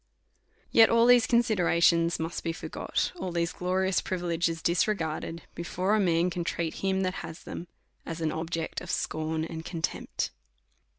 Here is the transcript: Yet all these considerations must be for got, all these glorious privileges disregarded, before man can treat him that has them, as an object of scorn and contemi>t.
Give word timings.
Yet 0.71 0.89
all 0.89 1.05
these 1.05 1.27
considerations 1.27 2.17
must 2.17 2.43
be 2.43 2.53
for 2.53 2.67
got, 2.67 3.11
all 3.17 3.31
these 3.31 3.53
glorious 3.53 4.01
privileges 4.01 4.63
disregarded, 4.63 5.43
before 5.53 5.99
man 5.99 6.31
can 6.31 6.43
treat 6.43 6.77
him 6.81 7.01
that 7.01 7.13
has 7.21 7.43
them, 7.43 7.67
as 8.03 8.19
an 8.19 8.31
object 8.31 8.81
of 8.81 8.89
scorn 8.89 9.45
and 9.45 9.63
contemi>t. 9.63 10.31